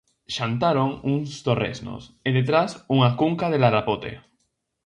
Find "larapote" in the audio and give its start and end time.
3.63-4.11